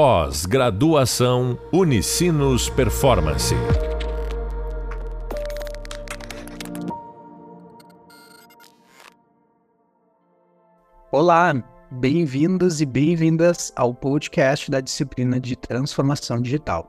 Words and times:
Pós-graduação 0.00 1.58
Unicinos 1.72 2.70
Performance. 2.70 3.52
Olá, 11.10 11.52
bem-vindos 11.90 12.80
e 12.80 12.86
bem-vindas 12.86 13.72
ao 13.74 13.92
podcast 13.92 14.70
da 14.70 14.80
disciplina 14.80 15.40
de 15.40 15.56
Transformação 15.56 16.40
Digital. 16.40 16.88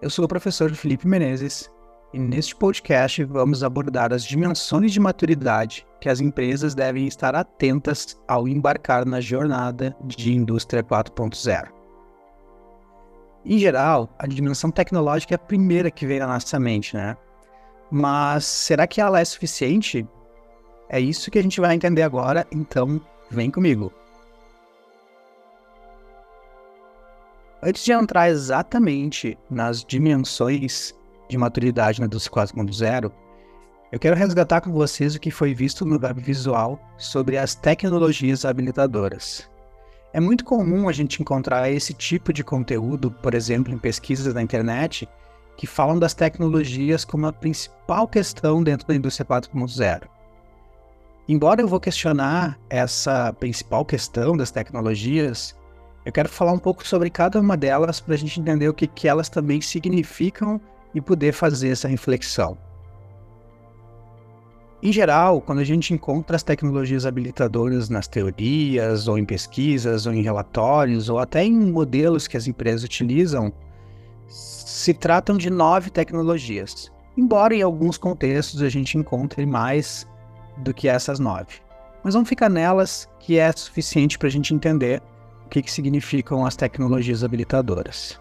Eu 0.00 0.08
sou 0.08 0.24
o 0.24 0.28
professor 0.28 0.72
Felipe 0.72 1.06
Menezes 1.06 1.70
e 2.14 2.18
neste 2.18 2.56
podcast 2.56 3.22
vamos 3.24 3.62
abordar 3.62 4.10
as 4.10 4.24
dimensões 4.24 4.90
de 4.90 4.98
maturidade 4.98 5.86
que 6.00 6.08
as 6.08 6.18
empresas 6.18 6.74
devem 6.74 7.06
estar 7.06 7.34
atentas 7.34 8.18
ao 8.26 8.48
embarcar 8.48 9.04
na 9.04 9.20
jornada 9.20 9.94
de 10.02 10.32
indústria 10.32 10.82
4.0. 10.82 11.76
Em 13.48 13.58
geral, 13.58 14.10
a 14.18 14.26
dimensão 14.26 14.70
tecnológica 14.70 15.32
é 15.32 15.36
a 15.36 15.38
primeira 15.38 15.90
que 15.90 16.04
vem 16.04 16.18
na 16.18 16.26
nossa 16.26 16.60
mente, 16.60 16.94
né? 16.94 17.16
Mas 17.90 18.44
será 18.44 18.86
que 18.86 19.00
ela 19.00 19.20
é 19.20 19.24
suficiente? 19.24 20.06
É 20.86 21.00
isso 21.00 21.30
que 21.30 21.38
a 21.38 21.42
gente 21.42 21.58
vai 21.58 21.74
entender 21.74 22.02
agora, 22.02 22.46
então 22.52 23.00
vem 23.30 23.50
comigo. 23.50 23.90
Antes 27.62 27.82
de 27.82 27.92
entrar 27.92 28.28
exatamente 28.28 29.38
nas 29.50 29.82
dimensões 29.82 30.94
de 31.26 31.38
maturidade 31.38 32.00
na 32.00 32.06
indústria 32.06 32.46
4.0, 32.46 33.10
eu 33.90 33.98
quero 33.98 34.14
resgatar 34.14 34.60
com 34.60 34.72
vocês 34.72 35.14
o 35.14 35.20
que 35.20 35.30
foi 35.30 35.54
visto 35.54 35.86
no 35.86 35.98
web 35.98 36.20
visual 36.20 36.78
sobre 36.98 37.38
as 37.38 37.54
tecnologias 37.54 38.44
habilitadoras. 38.44 39.50
É 40.18 40.20
muito 40.20 40.44
comum 40.44 40.88
a 40.88 40.92
gente 40.92 41.22
encontrar 41.22 41.70
esse 41.70 41.94
tipo 41.94 42.32
de 42.32 42.42
conteúdo, 42.42 43.08
por 43.08 43.34
exemplo, 43.34 43.72
em 43.72 43.78
pesquisas 43.78 44.34
na 44.34 44.42
internet, 44.42 45.08
que 45.56 45.64
falam 45.64 45.96
das 45.96 46.12
tecnologias 46.12 47.04
como 47.04 47.28
a 47.28 47.32
principal 47.32 48.08
questão 48.08 48.60
dentro 48.60 48.88
da 48.88 48.96
indústria 48.96 49.24
4.0. 49.24 50.08
Embora 51.28 51.60
eu 51.60 51.68
vou 51.68 51.78
questionar 51.78 52.58
essa 52.68 53.32
principal 53.34 53.84
questão 53.84 54.36
das 54.36 54.50
tecnologias, 54.50 55.56
eu 56.04 56.10
quero 56.10 56.28
falar 56.28 56.50
um 56.50 56.58
pouco 56.58 56.84
sobre 56.84 57.10
cada 57.10 57.38
uma 57.40 57.56
delas 57.56 58.00
para 58.00 58.14
a 58.14 58.18
gente 58.18 58.40
entender 58.40 58.68
o 58.68 58.74
que, 58.74 58.88
que 58.88 59.06
elas 59.06 59.28
também 59.28 59.60
significam 59.60 60.60
e 60.92 61.00
poder 61.00 61.32
fazer 61.32 61.68
essa 61.68 61.86
reflexão. 61.86 62.58
Em 64.80 64.92
geral, 64.92 65.40
quando 65.40 65.58
a 65.58 65.64
gente 65.64 65.92
encontra 65.92 66.36
as 66.36 66.44
tecnologias 66.44 67.04
habilitadoras 67.04 67.88
nas 67.88 68.06
teorias, 68.06 69.08
ou 69.08 69.18
em 69.18 69.24
pesquisas, 69.24 70.06
ou 70.06 70.12
em 70.12 70.22
relatórios, 70.22 71.08
ou 71.08 71.18
até 71.18 71.44
em 71.44 71.52
modelos 71.52 72.28
que 72.28 72.36
as 72.36 72.46
empresas 72.46 72.84
utilizam, 72.84 73.52
se 74.28 74.94
tratam 74.94 75.36
de 75.36 75.50
nove 75.50 75.90
tecnologias. 75.90 76.92
Embora 77.16 77.56
em 77.56 77.62
alguns 77.62 77.98
contextos 77.98 78.62
a 78.62 78.68
gente 78.68 78.96
encontre 78.96 79.44
mais 79.44 80.06
do 80.58 80.72
que 80.72 80.86
essas 80.86 81.18
nove. 81.18 81.56
Mas 82.04 82.14
vamos 82.14 82.28
ficar 82.28 82.48
nelas, 82.48 83.08
que 83.18 83.36
é 83.36 83.50
suficiente 83.50 84.16
para 84.16 84.28
a 84.28 84.30
gente 84.30 84.54
entender 84.54 85.02
o 85.44 85.48
que, 85.48 85.60
que 85.60 85.72
significam 85.72 86.46
as 86.46 86.54
tecnologias 86.54 87.24
habilitadoras. 87.24 88.20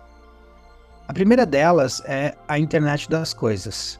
A 1.07 1.13
primeira 1.13 1.45
delas 1.45 2.01
é 2.05 2.35
a 2.47 2.57
internet 2.57 3.07
das 3.07 3.31
coisas 3.31 3.99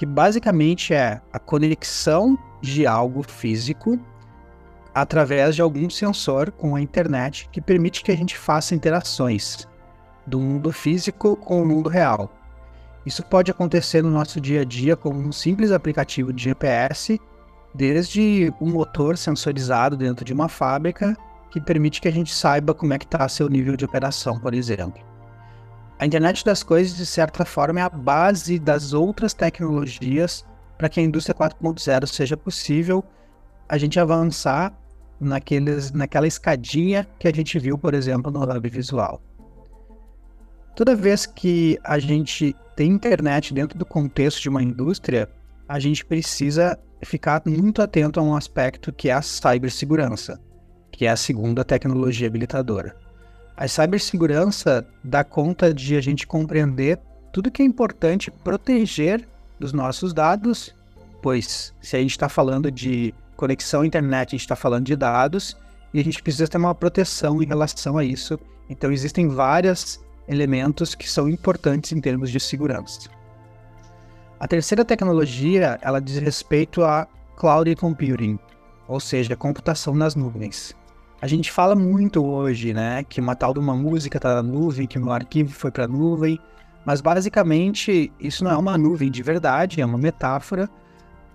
que 0.00 0.06
basicamente 0.06 0.94
é 0.94 1.20
a 1.30 1.38
conexão 1.38 2.38
de 2.62 2.86
algo 2.86 3.22
físico 3.22 4.00
através 4.94 5.54
de 5.54 5.60
algum 5.60 5.90
sensor 5.90 6.50
com 6.52 6.74
a 6.74 6.80
internet 6.80 7.46
que 7.52 7.60
permite 7.60 8.02
que 8.02 8.10
a 8.10 8.16
gente 8.16 8.34
faça 8.34 8.74
interações 8.74 9.68
do 10.26 10.40
mundo 10.40 10.72
físico 10.72 11.36
com 11.36 11.62
o 11.62 11.66
mundo 11.66 11.90
real. 11.90 12.32
Isso 13.04 13.22
pode 13.22 13.50
acontecer 13.50 14.02
no 14.02 14.08
nosso 14.08 14.40
dia 14.40 14.62
a 14.62 14.64
dia 14.64 14.96
com 14.96 15.10
um 15.10 15.30
simples 15.30 15.70
aplicativo 15.70 16.32
de 16.32 16.44
GPS, 16.44 17.20
desde 17.74 18.50
um 18.58 18.70
motor 18.70 19.18
sensorizado 19.18 19.98
dentro 19.98 20.24
de 20.24 20.32
uma 20.32 20.48
fábrica 20.48 21.14
que 21.50 21.60
permite 21.60 22.00
que 22.00 22.08
a 22.08 22.12
gente 22.12 22.32
saiba 22.32 22.72
como 22.72 22.94
é 22.94 22.98
que 22.98 23.04
está 23.04 23.28
seu 23.28 23.50
nível 23.50 23.76
de 23.76 23.84
operação, 23.84 24.40
por 24.40 24.54
exemplo. 24.54 25.09
A 26.00 26.06
internet 26.06 26.42
das 26.42 26.62
coisas, 26.62 26.96
de 26.96 27.04
certa 27.04 27.44
forma, 27.44 27.78
é 27.78 27.82
a 27.82 27.88
base 27.90 28.58
das 28.58 28.94
outras 28.94 29.34
tecnologias 29.34 30.46
para 30.78 30.88
que 30.88 30.98
a 30.98 31.02
indústria 31.02 31.34
4.0 31.34 32.06
seja 32.06 32.38
possível 32.38 33.04
a 33.68 33.76
gente 33.76 34.00
avançar 34.00 34.74
naqueles, 35.20 35.92
naquela 35.92 36.26
escadinha 36.26 37.06
que 37.18 37.28
a 37.28 37.30
gente 37.30 37.58
viu, 37.58 37.76
por 37.76 37.92
exemplo, 37.92 38.32
no 38.32 38.42
Hub 38.42 38.66
Visual. 38.70 39.20
Toda 40.74 40.96
vez 40.96 41.26
que 41.26 41.78
a 41.84 41.98
gente 41.98 42.56
tem 42.74 42.92
internet 42.92 43.52
dentro 43.52 43.78
do 43.78 43.84
contexto 43.84 44.40
de 44.40 44.48
uma 44.48 44.62
indústria, 44.62 45.28
a 45.68 45.78
gente 45.78 46.02
precisa 46.02 46.78
ficar 47.04 47.42
muito 47.44 47.82
atento 47.82 48.18
a 48.18 48.22
um 48.22 48.34
aspecto 48.34 48.90
que 48.90 49.10
é 49.10 49.12
a 49.12 49.20
cibersegurança, 49.20 50.40
que 50.90 51.04
é 51.04 51.10
a 51.10 51.16
segunda 51.16 51.62
tecnologia 51.62 52.26
habilitadora. 52.26 52.96
A 53.60 53.68
cibersegurança 53.68 54.86
dá 55.04 55.22
conta 55.22 55.74
de 55.74 55.94
a 55.94 56.00
gente 56.00 56.26
compreender 56.26 56.98
tudo 57.30 57.50
que 57.50 57.60
é 57.60 57.64
importante 57.66 58.30
proteger 58.30 59.28
dos 59.58 59.74
nossos 59.74 60.14
dados, 60.14 60.74
pois 61.20 61.74
se 61.78 61.94
a 61.94 62.00
gente 62.00 62.12
está 62.12 62.26
falando 62.26 62.70
de 62.70 63.12
conexão 63.36 63.82
à 63.82 63.86
internet, 63.86 64.28
a 64.28 64.30
gente 64.30 64.40
está 64.40 64.56
falando 64.56 64.86
de 64.86 64.96
dados 64.96 65.58
e 65.92 66.00
a 66.00 66.02
gente 66.02 66.22
precisa 66.22 66.48
ter 66.48 66.56
uma 66.56 66.74
proteção 66.74 67.42
em 67.42 67.46
relação 67.46 67.98
a 67.98 68.02
isso. 68.02 68.40
Então 68.66 68.90
existem 68.90 69.28
vários 69.28 70.00
elementos 70.26 70.94
que 70.94 71.06
são 71.06 71.28
importantes 71.28 71.92
em 71.92 72.00
termos 72.00 72.30
de 72.30 72.40
segurança. 72.40 73.10
A 74.40 74.48
terceira 74.48 74.86
tecnologia, 74.86 75.78
ela 75.82 76.00
diz 76.00 76.16
respeito 76.16 76.82
a 76.82 77.06
cloud 77.36 77.76
computing, 77.76 78.38
ou 78.88 78.98
seja, 78.98 79.36
computação 79.36 79.94
nas 79.94 80.14
nuvens. 80.14 80.74
A 81.22 81.26
gente 81.26 81.52
fala 81.52 81.76
muito 81.76 82.24
hoje, 82.24 82.72
né, 82.72 83.04
que 83.04 83.20
uma 83.20 83.36
tal 83.36 83.52
de 83.52 83.60
uma 83.60 83.74
música 83.74 84.16
está 84.16 84.36
na 84.36 84.42
nuvem, 84.42 84.86
que 84.86 84.98
um 84.98 85.12
arquivo 85.12 85.52
foi 85.52 85.70
para 85.70 85.86
nuvem, 85.86 86.40
mas 86.84 87.02
basicamente 87.02 88.10
isso 88.18 88.42
não 88.42 88.50
é 88.50 88.56
uma 88.56 88.78
nuvem 88.78 89.10
de 89.10 89.22
verdade, 89.22 89.82
é 89.82 89.84
uma 89.84 89.98
metáfora. 89.98 90.68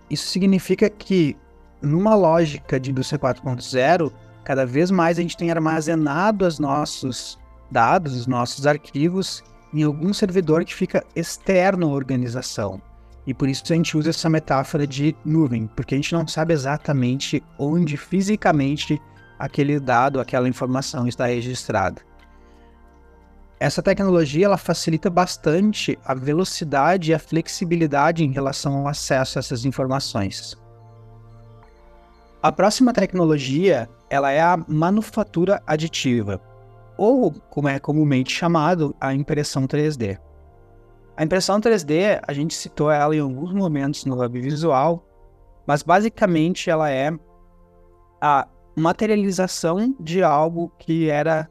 Isso 0.09 0.28
significa 0.28 0.90
que 0.90 1.38
numa 1.84 2.16
lógica 2.16 2.79
de 2.79 2.90
indústria 2.90 3.19
4.0, 3.19 4.12
cada 4.44 4.66
vez 4.66 4.90
mais 4.90 5.19
a 5.19 5.22
gente 5.22 5.38
tem 5.38 5.51
armazenado 5.51 6.47
os 6.47 6.57
nossos 6.57 7.40
dados, 7.69 8.16
os 8.16 8.25
nossos 8.25 8.66
arquivos 8.66 9.44
em 9.72 9.84
algum 9.84 10.13
servidor 10.13 10.66
que 10.66 10.73
fica 10.73 11.06
externo 11.16 11.91
à 11.91 11.94
organização. 11.94 12.81
E 13.28 13.35
por 13.35 13.47
isso 13.47 13.63
a 13.69 13.75
gente 13.75 13.96
usa 13.96 14.09
essa 14.09 14.29
metáfora 14.29 14.88
de 14.88 15.16
nuvem, 15.23 15.67
porque 15.75 15.94
a 15.94 15.97
gente 15.97 16.13
não 16.13 16.28
sabe 16.28 16.53
exatamente 16.53 17.44
onde 17.59 17.97
fisicamente 17.97 19.00
aquele 19.38 19.79
dado, 19.79 20.19
aquela 20.19 20.47
informação 20.47 21.07
está 21.07 21.25
registrada. 21.25 22.01
Essa 23.59 23.81
tecnologia 23.81 24.46
ela 24.46 24.57
facilita 24.57 25.09
bastante 25.09 25.97
a 26.06 26.13
velocidade 26.13 27.12
e 27.12 27.13
a 27.13 27.19
flexibilidade 27.19 28.23
em 28.23 28.31
relação 28.31 28.78
ao 28.78 28.88
acesso 28.88 29.38
a 29.38 29.40
essas 29.40 29.63
informações. 29.63 30.57
A 32.44 32.51
próxima 32.51 32.94
tecnologia 32.94 33.90
ela 34.09 34.31
é 34.31 34.41
a 34.41 34.57
manufatura 34.68 35.63
aditiva, 35.66 36.40
ou 36.97 37.31
como 37.50 37.67
é 37.67 37.79
comumente 37.79 38.31
chamado, 38.31 38.96
a 39.00 39.13
impressão 39.13 39.66
3D. 39.66 40.19
A 41.17 41.23
impressão 41.23 41.59
3D, 41.59 42.22
a 42.28 42.34
gente 42.34 42.53
citou 42.53 42.91
ela 42.91 43.16
em 43.16 43.19
alguns 43.19 43.53
momentos 43.53 44.06
no 44.06 44.22
Hub 44.22 44.40
Visual, 44.40 45.03
mas 45.66 45.81
basicamente 45.81 46.69
ela 46.69 46.91
é 46.91 47.12
a 48.22 48.47
materialização 48.75 49.96
de 50.00 50.22
algo 50.22 50.72
que 50.78 51.09
era 51.09 51.50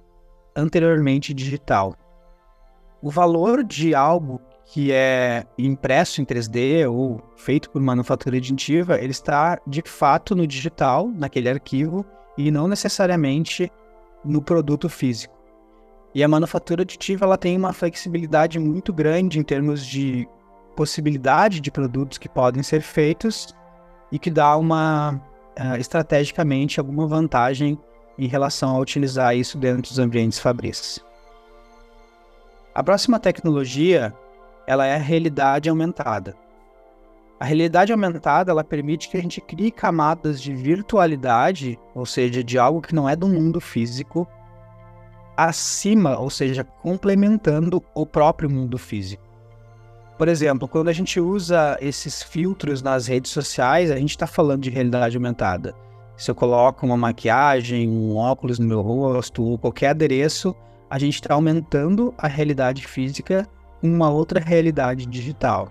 anteriormente 0.54 1.32
digital. 1.32 1.94
O 3.02 3.10
valor 3.10 3.64
de 3.64 3.94
algo 3.94 4.40
que 4.66 4.92
é 4.92 5.44
impresso 5.58 6.22
em 6.22 6.24
3D 6.24 6.90
ou 6.90 7.20
feito 7.36 7.70
por 7.70 7.82
manufatura 7.82 8.36
aditiva, 8.36 8.98
ele 8.98 9.10
está 9.10 9.58
de 9.66 9.82
fato 9.84 10.34
no 10.34 10.46
digital, 10.46 11.08
naquele 11.08 11.48
arquivo, 11.48 12.04
e 12.36 12.50
não 12.50 12.66
necessariamente 12.66 13.70
no 14.24 14.40
produto 14.40 14.88
físico. 14.88 15.34
E 16.14 16.22
a 16.22 16.28
manufatura 16.28 16.82
aditiva 16.82 17.26
ela 17.26 17.36
tem 17.36 17.56
uma 17.56 17.72
flexibilidade 17.72 18.58
muito 18.58 18.92
grande 18.92 19.38
em 19.38 19.42
termos 19.42 19.84
de 19.84 20.26
possibilidade 20.76 21.60
de 21.60 21.70
produtos 21.70 22.18
que 22.18 22.28
podem 22.28 22.62
ser 22.62 22.80
feitos 22.80 23.54
e 24.10 24.18
que 24.18 24.30
dá 24.30 24.56
uma 24.56 25.20
uh, 25.58 25.76
estrategicamente 25.78 26.78
alguma 26.78 27.06
vantagem 27.06 27.78
em 28.18 28.26
relação 28.26 28.76
a 28.76 28.78
utilizar 28.78 29.36
isso 29.36 29.58
dentro 29.58 29.82
dos 29.82 29.98
ambientes 29.98 30.38
fabris. 30.38 31.04
A 32.74 32.82
próxima 32.82 33.18
tecnologia 33.18 34.14
ela 34.66 34.86
é 34.86 34.94
a 34.94 34.98
realidade 34.98 35.68
aumentada. 35.68 36.34
A 37.38 37.44
realidade 37.44 37.92
aumentada 37.92 38.50
ela 38.50 38.64
permite 38.64 39.08
que 39.08 39.16
a 39.16 39.20
gente 39.20 39.40
crie 39.40 39.70
camadas 39.70 40.40
de 40.40 40.54
virtualidade, 40.54 41.78
ou 41.94 42.06
seja, 42.06 42.42
de 42.42 42.58
algo 42.58 42.80
que 42.80 42.94
não 42.94 43.08
é 43.08 43.14
do 43.14 43.28
mundo 43.28 43.60
físico, 43.60 44.26
acima, 45.36 46.18
ou 46.18 46.30
seja, 46.30 46.64
complementando 46.64 47.82
o 47.94 48.06
próprio 48.06 48.48
mundo 48.48 48.78
físico. 48.78 49.23
Por 50.16 50.28
exemplo, 50.28 50.68
quando 50.68 50.88
a 50.88 50.92
gente 50.92 51.18
usa 51.18 51.76
esses 51.80 52.22
filtros 52.22 52.82
nas 52.82 53.08
redes 53.08 53.32
sociais, 53.32 53.90
a 53.90 53.96
gente 53.96 54.10
está 54.10 54.28
falando 54.28 54.62
de 54.62 54.70
realidade 54.70 55.16
aumentada. 55.16 55.74
Se 56.16 56.30
eu 56.30 56.36
coloco 56.36 56.86
uma 56.86 56.96
maquiagem, 56.96 57.88
um 57.88 58.16
óculos 58.16 58.60
no 58.60 58.66
meu 58.66 58.80
rosto 58.80 59.42
ou 59.42 59.58
qualquer 59.58 59.88
adereço, 59.88 60.54
a 60.88 61.00
gente 61.00 61.14
está 61.14 61.34
aumentando 61.34 62.14
a 62.16 62.28
realidade 62.28 62.86
física 62.86 63.48
com 63.80 63.88
uma 63.88 64.08
outra 64.08 64.38
realidade 64.38 65.04
digital. 65.06 65.68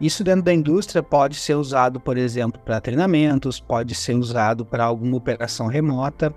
Isso 0.00 0.22
dentro 0.22 0.42
da 0.42 0.54
indústria 0.54 1.02
pode 1.02 1.34
ser 1.34 1.54
usado, 1.54 1.98
por 1.98 2.16
exemplo, 2.16 2.60
para 2.64 2.80
treinamentos, 2.80 3.58
pode 3.58 3.96
ser 3.96 4.14
usado 4.14 4.64
para 4.64 4.84
alguma 4.84 5.16
operação 5.16 5.66
remota 5.66 6.32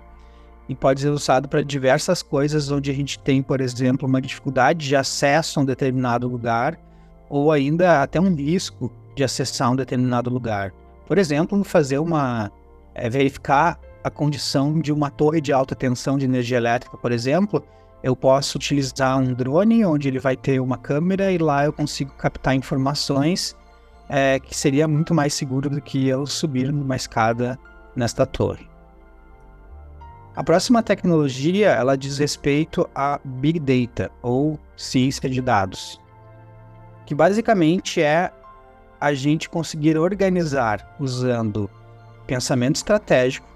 e 0.68 0.74
pode 0.74 1.02
ser 1.02 1.10
usado 1.10 1.48
para 1.48 1.62
diversas 1.62 2.20
coisas 2.20 2.68
onde 2.72 2.90
a 2.90 2.94
gente 2.94 3.16
tem, 3.20 3.42
por 3.42 3.60
exemplo, 3.60 4.08
uma 4.08 4.20
dificuldade 4.20 4.88
de 4.88 4.96
acesso 4.96 5.60
a 5.60 5.62
um 5.62 5.66
determinado 5.66 6.26
lugar 6.26 6.87
ou 7.28 7.52
ainda 7.52 8.02
até 8.02 8.20
um 8.20 8.34
risco 8.34 8.92
de 9.14 9.24
acessar 9.24 9.70
um 9.70 9.76
determinado 9.76 10.30
lugar. 10.30 10.72
Por 11.06 11.18
exemplo, 11.18 11.62
fazer 11.64 11.98
uma 11.98 12.50
é, 12.94 13.08
verificar 13.08 13.78
a 14.02 14.10
condição 14.10 14.80
de 14.80 14.92
uma 14.92 15.10
torre 15.10 15.40
de 15.40 15.52
alta 15.52 15.74
tensão 15.74 16.16
de 16.16 16.24
energia 16.24 16.56
elétrica, 16.56 16.96
por 16.96 17.12
exemplo, 17.12 17.64
eu 18.02 18.14
posso 18.14 18.56
utilizar 18.58 19.18
um 19.18 19.34
drone 19.34 19.84
onde 19.84 20.08
ele 20.08 20.18
vai 20.18 20.36
ter 20.36 20.60
uma 20.60 20.78
câmera 20.78 21.32
e 21.32 21.38
lá 21.38 21.64
eu 21.64 21.72
consigo 21.72 22.12
captar 22.12 22.54
informações 22.54 23.56
é, 24.08 24.38
que 24.38 24.56
seria 24.56 24.86
muito 24.86 25.14
mais 25.14 25.34
seguro 25.34 25.68
do 25.68 25.80
que 25.80 26.08
eu 26.08 26.26
subir 26.26 26.72
numa 26.72 26.96
escada 26.96 27.58
nesta 27.94 28.24
torre. 28.24 28.68
A 30.34 30.44
próxima 30.44 30.82
tecnologia 30.82 31.70
ela 31.70 31.96
diz 31.96 32.18
respeito 32.18 32.88
a 32.94 33.18
Big 33.24 33.58
Data 33.58 34.10
ou 34.22 34.58
ciência 34.76 35.28
de 35.28 35.42
dados, 35.42 36.00
que 37.08 37.14
basicamente 37.14 38.02
é 38.02 38.30
a 39.00 39.14
gente 39.14 39.48
conseguir 39.48 39.96
organizar 39.96 40.94
usando 41.00 41.70
pensamento 42.26 42.76
estratégico, 42.76 43.48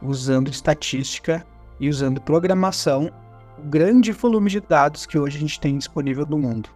usando 0.00 0.48
estatística 0.48 1.44
e 1.80 1.88
usando 1.88 2.20
programação 2.20 3.10
o 3.58 3.62
grande 3.62 4.12
volume 4.12 4.48
de 4.48 4.60
dados 4.60 5.06
que 5.06 5.18
hoje 5.18 5.38
a 5.38 5.40
gente 5.40 5.58
tem 5.58 5.76
disponível 5.76 6.24
no 6.24 6.38
mundo. 6.38 6.68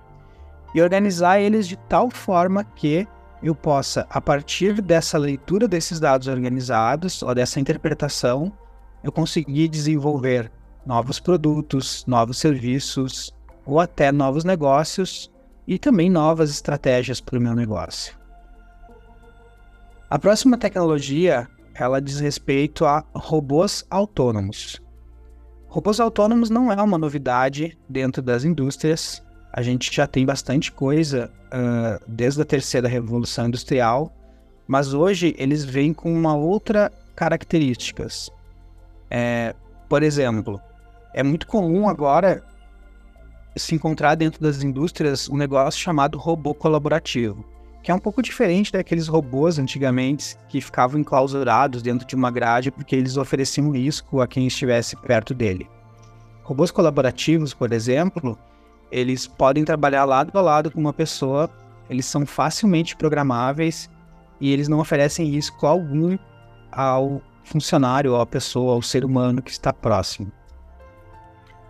E 0.75 0.83
organizar 0.83 1.39
eles 1.39 1.69
de 1.69 1.77
tal 1.77 2.11
forma 2.11 2.65
que 2.65 3.07
eu 3.41 3.55
possa, 3.55 4.05
a 4.11 4.21
partir 4.21 4.83
dessa 4.83 5.17
leitura 5.17 5.69
desses 5.69 6.01
dados 6.01 6.27
organizados 6.27 7.23
ou 7.23 7.33
dessa 7.33 7.61
interpretação, 7.61 8.53
eu 9.05 9.13
conseguir 9.13 9.69
desenvolver 9.69 10.51
novos 10.85 11.21
produtos, 11.21 12.05
novos 12.09 12.39
serviços 12.39 13.33
ou 13.65 13.79
até 13.79 14.11
novos 14.11 14.43
negócios 14.43 15.31
e 15.69 15.79
também 15.79 16.09
novas 16.09 16.49
estratégias 16.49 17.21
para 17.21 17.39
o 17.39 17.43
meu 17.43 17.55
negócio. 17.55 18.17
A 20.09 20.19
próxima 20.19 20.57
tecnologia 20.57 21.47
ela 21.75 22.01
diz 22.01 22.19
respeito 22.19 22.87
a 22.87 23.05
robôs 23.15 23.85
autônomos. 23.91 24.83
Robôs 25.69 26.01
autônomos 26.01 26.49
não 26.49 26.73
é 26.73 26.83
uma 26.83 26.97
novidade 26.97 27.79
dentro 27.87 28.23
das 28.23 28.45
indústrias. 28.45 29.23
A 29.53 29.61
gente 29.61 29.95
já 29.95 30.07
tem 30.07 30.25
bastante 30.25 30.73
coisa 30.73 31.31
uh, 31.49 32.03
desde 32.09 32.41
a 32.41 32.47
terceira 32.47 32.89
revolução 32.89 33.49
industrial, 33.49 34.11
mas 34.67 34.95
hoje 34.95 35.35
eles 35.39 35.65
vêm 35.65 35.93
com 35.93 36.11
uma 36.11 36.35
outra 36.35 36.91
características. 37.15 38.31
É, 39.11 39.55
por 39.87 40.03
exemplo, 40.03 40.59
é 41.15 41.23
muito 41.23 41.47
comum 41.47 41.89
agora 41.89 42.43
se 43.59 43.75
encontrar 43.75 44.15
dentro 44.15 44.41
das 44.41 44.63
indústrias 44.63 45.29
um 45.29 45.37
negócio 45.37 45.81
chamado 45.81 46.19
robô 46.19 46.55
colaborativo, 46.55 47.45
que 47.83 47.91
é 47.91 47.95
um 47.95 47.99
pouco 47.99 48.23
diferente 48.23 48.73
daqueles 48.73 49.09
robôs 49.09 49.59
antigamente 49.59 50.37
que 50.49 50.61
ficavam 50.61 51.01
enclausurados 51.01 51.83
dentro 51.83 52.07
de 52.07 52.15
uma 52.15 52.31
grade 52.31 52.71
porque 52.71 52.95
eles 52.95 53.17
ofereciam 53.17 53.71
risco 53.71 54.21
a 54.21 54.27
quem 54.27 54.47
estivesse 54.47 54.97
perto 54.97 55.35
dele. 55.35 55.69
Robôs 56.43 56.71
colaborativos, 56.71 57.53
por 57.53 57.73
exemplo, 57.73 58.39
eles 58.91 59.27
podem 59.27 59.65
trabalhar 59.65 60.05
lado 60.05 60.37
a 60.37 60.41
lado 60.41 60.71
com 60.71 60.81
uma 60.81 60.93
pessoa, 60.93 61.51
eles 61.91 62.07
são 62.07 62.25
facilmente 62.25 62.97
programáveis 62.97 63.91
e 64.41 64.53
eles 64.53 64.69
não 64.69 64.79
oferecem 64.79 65.27
risco 65.27 65.67
algum 65.67 66.17
ao 66.71 67.21
funcionário, 67.45 68.17
à 68.17 68.27
pessoa, 68.27 68.75
ao 68.75 68.83
ser 68.83 69.05
humano 69.05 69.43
que 69.43 69.51
está 69.51 69.73
próximo. 69.73 70.31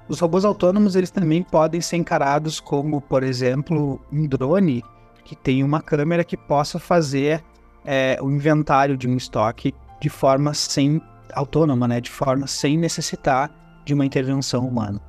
Os 0.08 0.20
robôs 0.20 0.44
autônomos 0.44 0.96
eles 0.96 1.10
também 1.10 1.42
podem 1.42 1.80
ser 1.80 1.96
encarados 1.96 2.60
como, 2.60 3.00
por 3.00 3.22
exemplo, 3.22 4.00
um 4.10 4.26
drone 4.26 4.82
que 5.22 5.36
tem 5.36 5.62
uma 5.62 5.82
câmera 5.82 6.24
que 6.24 6.36
possa 6.36 6.78
fazer 6.78 7.44
é, 7.84 8.18
o 8.22 8.30
inventário 8.30 8.96
de 8.96 9.06
um 9.06 9.16
estoque 9.16 9.74
de 10.00 10.08
forma 10.08 10.54
sem 10.54 11.02
autônoma, 11.34 11.86
né, 11.86 12.00
de 12.00 12.10
forma 12.10 12.46
sem 12.46 12.78
necessitar 12.78 13.50
de 13.84 13.92
uma 13.92 14.06
intervenção 14.06 14.66
humana. 14.66 15.00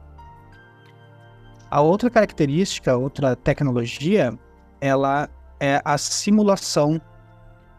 A 1.71 1.79
outra 1.79 2.09
característica, 2.09 2.97
outra 2.97 3.35
tecnologia, 3.35 4.37
ela 4.81 5.29
é 5.59 5.81
a 5.85 5.97
simulação 5.97 6.99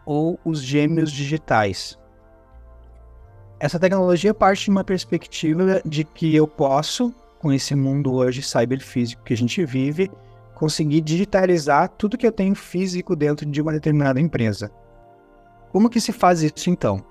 ou 0.05 0.39
os 0.43 0.61
gêmeos 0.61 1.11
digitais. 1.11 1.99
Essa 3.61 3.79
tecnologia 3.79 4.33
parte 4.33 4.65
de 4.65 4.71
uma 4.71 4.83
perspectiva 4.83 5.83
de 5.85 6.03
que 6.03 6.35
eu 6.35 6.47
posso, 6.47 7.13
com 7.37 7.53
esse 7.53 7.75
mundo 7.75 8.11
hoje 8.11 8.41
cyberfísico 8.41 9.23
que 9.23 9.35
a 9.35 9.37
gente 9.37 9.63
vive, 9.63 10.09
conseguir 10.55 10.99
digitalizar 11.01 11.87
tudo 11.89 12.17
que 12.17 12.25
eu 12.25 12.31
tenho 12.31 12.55
físico 12.55 13.15
dentro 13.15 13.45
de 13.45 13.61
uma 13.61 13.71
determinada 13.71 14.19
empresa. 14.19 14.71
Como 15.71 15.91
que 15.91 16.01
se 16.01 16.11
faz 16.11 16.41
isso 16.41 16.71
então? 16.71 17.05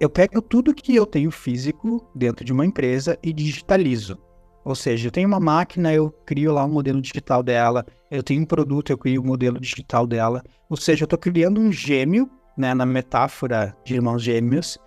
Eu 0.00 0.10
pego 0.10 0.42
tudo 0.42 0.74
que 0.74 0.92
eu 0.92 1.06
tenho 1.06 1.30
físico 1.30 2.04
dentro 2.12 2.44
de 2.44 2.52
uma 2.52 2.66
empresa 2.66 3.16
e 3.22 3.32
digitalizo. 3.32 4.18
Ou 4.64 4.74
seja, 4.74 5.06
eu 5.06 5.12
tenho 5.12 5.28
uma 5.28 5.38
máquina, 5.38 5.94
eu 5.94 6.10
crio 6.26 6.52
lá 6.52 6.64
um 6.64 6.72
modelo 6.72 7.00
digital 7.00 7.44
dela, 7.44 7.86
eu 8.10 8.24
tenho 8.24 8.42
um 8.42 8.46
produto, 8.46 8.90
eu 8.90 8.98
crio 8.98 9.22
um 9.22 9.26
modelo 9.26 9.60
digital 9.60 10.04
dela. 10.04 10.42
Ou 10.68 10.76
seja, 10.76 11.04
eu 11.04 11.06
estou 11.06 11.18
criando 11.18 11.60
um 11.60 11.70
gêmeo, 11.70 12.28
né, 12.56 12.74
na 12.74 12.86
metáfora 12.86 13.76
de 13.84 13.94
irmãos 13.94 14.22
gêmeos, 14.22 14.78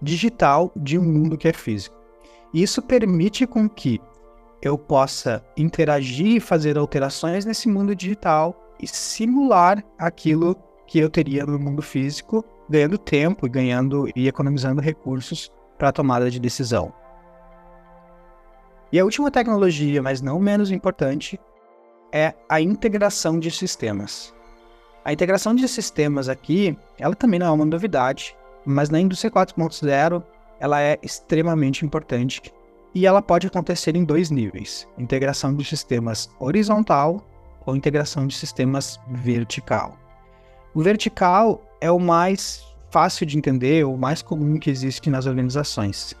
digital 0.00 0.72
de 0.76 0.98
um 0.98 1.02
mundo 1.02 1.36
que 1.36 1.48
é 1.48 1.52
físico. 1.52 1.96
Isso 2.52 2.82
permite 2.82 3.46
com 3.46 3.68
que 3.68 4.00
eu 4.60 4.76
possa 4.78 5.44
interagir 5.56 6.36
e 6.36 6.40
fazer 6.40 6.78
alterações 6.78 7.44
nesse 7.44 7.68
mundo 7.68 7.96
digital 7.96 8.56
e 8.80 8.86
simular 8.86 9.82
aquilo 9.98 10.56
que 10.86 10.98
eu 10.98 11.08
teria 11.08 11.44
no 11.46 11.58
mundo 11.58 11.82
físico, 11.82 12.44
ganhando 12.68 12.98
tempo 12.98 13.46
e 13.46 13.50
ganhando 13.50 14.08
e 14.14 14.28
economizando 14.28 14.80
recursos 14.80 15.50
para 15.78 15.88
a 15.88 15.92
tomada 15.92 16.30
de 16.30 16.38
decisão. 16.38 16.92
E 18.92 19.00
a 19.00 19.04
última 19.04 19.30
tecnologia, 19.30 20.02
mas 20.02 20.20
não 20.20 20.38
menos 20.38 20.70
importante, 20.70 21.40
é 22.12 22.34
a 22.48 22.60
integração 22.60 23.38
de 23.38 23.50
sistemas. 23.50 24.34
A 25.04 25.12
integração 25.12 25.54
de 25.54 25.66
sistemas 25.66 26.28
aqui, 26.28 26.78
ela 26.98 27.14
também 27.14 27.40
não 27.40 27.46
é 27.46 27.50
uma 27.50 27.64
novidade, 27.64 28.36
mas 28.64 28.88
na 28.88 29.00
indústria 29.00 29.30
4.0 29.30 30.22
ela 30.60 30.80
é 30.80 30.96
extremamente 31.02 31.84
importante 31.84 32.40
e 32.94 33.04
ela 33.04 33.20
pode 33.20 33.48
acontecer 33.48 33.96
em 33.96 34.04
dois 34.04 34.30
níveis: 34.30 34.86
integração 34.96 35.54
de 35.54 35.64
sistemas 35.64 36.30
horizontal 36.38 37.26
ou 37.66 37.74
integração 37.74 38.26
de 38.28 38.36
sistemas 38.36 39.00
vertical. 39.08 39.98
O 40.72 40.82
vertical 40.82 41.60
é 41.80 41.90
o 41.90 41.98
mais 41.98 42.64
fácil 42.90 43.26
de 43.26 43.36
entender, 43.36 43.84
o 43.84 43.96
mais 43.96 44.22
comum 44.22 44.58
que 44.58 44.70
existe 44.70 45.10
nas 45.10 45.26
organizações. 45.26 46.14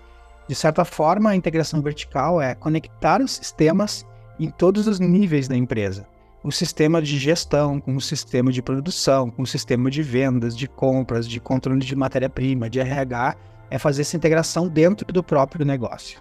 De 0.48 0.54
certa 0.56 0.84
forma, 0.84 1.30
a 1.30 1.36
integração 1.36 1.80
vertical 1.80 2.42
é 2.42 2.54
conectar 2.54 3.20
os 3.20 3.32
sistemas 3.32 4.04
em 4.40 4.50
todos 4.50 4.88
os 4.88 4.98
níveis 4.98 5.46
da 5.46 5.56
empresa. 5.56 6.06
O 6.44 6.50
sistema 6.50 7.00
de 7.00 7.18
gestão, 7.18 7.78
com 7.78 7.94
o 7.94 8.00
sistema 8.00 8.50
de 8.50 8.60
produção, 8.60 9.30
com 9.30 9.42
o 9.42 9.46
sistema 9.46 9.88
de 9.88 10.02
vendas, 10.02 10.56
de 10.56 10.66
compras, 10.66 11.28
de 11.28 11.38
controle 11.38 11.78
de 11.78 11.94
matéria-prima, 11.94 12.68
de 12.68 12.80
RH, 12.80 13.36
é 13.70 13.78
fazer 13.78 14.02
essa 14.02 14.16
integração 14.16 14.66
dentro 14.66 15.06
do 15.12 15.22
próprio 15.22 15.64
negócio. 15.64 16.20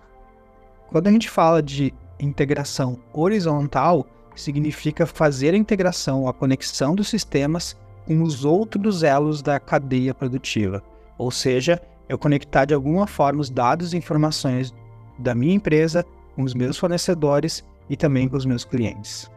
Quando 0.90 1.08
a 1.08 1.12
gente 1.12 1.28
fala 1.28 1.60
de 1.60 1.92
integração 2.20 3.00
horizontal, 3.12 4.06
significa 4.36 5.08
fazer 5.08 5.56
a 5.56 5.58
integração, 5.58 6.28
a 6.28 6.34
conexão 6.34 6.94
dos 6.94 7.10
sistemas 7.10 7.76
com 8.06 8.22
os 8.22 8.46
outros 8.46 9.02
elos 9.02 9.42
da 9.42 9.60
cadeia 9.60 10.14
produtiva. 10.14 10.84
Ou 11.18 11.32
seja, 11.32 11.82
eu 12.08 12.18
conectar 12.20 12.66
de 12.66 12.76
alguma 12.76 13.08
forma 13.08 13.42
os 13.42 13.50
dados 13.50 13.92
e 13.92 13.98
informações 13.98 14.72
da 15.18 15.34
minha 15.34 15.56
empresa 15.56 16.06
com 16.36 16.44
os 16.44 16.54
meus 16.54 16.78
fornecedores 16.78 17.66
e 17.90 17.98
também 17.98 18.30
com 18.30 18.38
os 18.38 18.46
meus 18.46 18.64
clientes. 18.64 19.32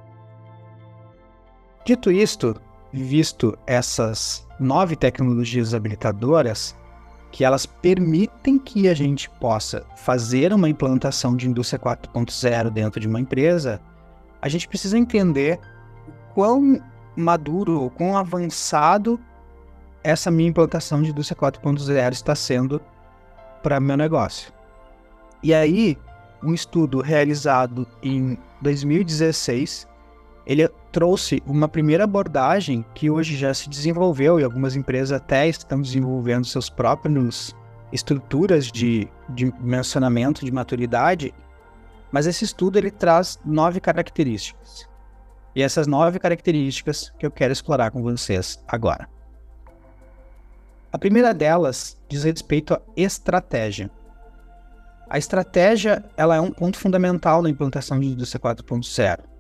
Dito 1.85 2.11
isto, 2.11 2.59
visto 2.91 3.59
essas 3.67 4.47
nove 4.59 4.97
tecnologias 4.97 5.75
habilitadoras, 5.75 6.75
que 7.31 7.45
elas 7.45 7.67
permitem 7.67 8.59
que 8.59 8.89
a 8.89 8.95
gente 8.95 9.29
possa 9.29 9.85
fazer 9.97 10.53
uma 10.53 10.69
implantação 10.69 11.37
de 11.37 11.47
indústria 11.47 11.79
4.0 11.79 12.71
dentro 12.71 12.99
de 12.99 13.07
uma 13.07 13.21
empresa, 13.21 13.83
a 14.41 14.49
gente 14.49 14.67
precisa 14.67 14.97
entender 14.97 15.61
quão 16.33 16.81
maduro 17.17 17.83
ou 17.83 17.91
quão 17.91 18.17
avançado 18.17 19.21
essa 20.03 20.31
minha 20.31 20.49
implantação 20.49 21.03
de 21.03 21.11
indústria 21.11 21.39
4.0 21.39 22.13
está 22.13 22.35
sendo 22.35 22.81
para 23.63 23.81
meu 23.81 23.97
negócio. 23.97 24.53
E 25.43 25.53
aí, 25.53 25.99
um 26.43 26.55
estudo 26.55 27.01
realizado 27.03 27.87
em 28.03 28.39
2016, 28.63 29.87
ele 30.47 30.69
trouxe 30.93 31.43
uma 31.47 31.69
primeira 31.69 32.05
abordagem 32.05 32.85
que 32.95 33.09
hoje 33.11 33.37
já 33.37 33.53
se 33.55 33.69
desenvolveu 33.69 34.39
e 34.39 34.45
algumas 34.45 34.77
empresas 34.77 35.13
até 35.13 35.49
estão 35.49 35.81
desenvolvendo 35.81 36.45
seus 36.45 36.69
próprios 36.69 37.57
estruturas 37.93 38.67
de, 38.67 39.09
mencionamento 39.61 40.45
de 40.45 40.53
maturidade, 40.53 41.33
mas 42.13 42.27
esse 42.27 42.45
estudo 42.45 42.77
ele 42.77 42.91
traz 42.91 43.39
nove 43.45 43.81
características. 43.81 44.89
E 45.55 45.63
essas 45.63 45.87
nove 45.87 46.19
características 46.19 47.13
que 47.19 47.25
eu 47.25 47.31
quero 47.31 47.53
explorar 47.53 47.91
com 47.91 48.03
vocês 48.03 48.63
agora. 48.67 49.09
A 50.93 50.99
primeira 50.99 51.33
delas 51.33 52.01
diz 52.09 52.25
respeito 52.25 52.75
à 52.75 52.81
estratégia. 52.97 53.91
A 55.09 55.19
estratégia 55.19 56.05
ela 56.17 56.37
é 56.37 56.41
um 56.41 56.51
ponto 56.51 56.79
fundamental 56.79 57.43
na 57.43 57.51
implantação 57.51 57.99
de 57.99 58.07
indústria 58.07 58.41
4.0. 58.41 59.34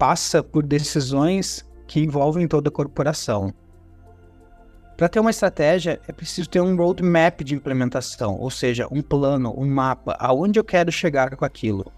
Passa 0.00 0.42
por 0.42 0.62
decisões 0.62 1.62
que 1.86 2.00
envolvem 2.00 2.48
toda 2.48 2.70
a 2.70 2.72
corporação. 2.72 3.52
Para 4.96 5.10
ter 5.10 5.20
uma 5.20 5.28
estratégia, 5.28 6.00
é 6.08 6.12
preciso 6.12 6.48
ter 6.48 6.58
um 6.62 6.74
roadmap 6.74 7.42
de 7.42 7.54
implementação, 7.54 8.38
ou 8.40 8.50
seja, 8.50 8.88
um 8.90 9.02
plano, 9.02 9.52
um 9.54 9.68
mapa, 9.68 10.16
aonde 10.18 10.58
eu 10.58 10.64
quero 10.64 10.90
chegar 10.90 11.36
com 11.36 11.44
aquilo. 11.44 11.92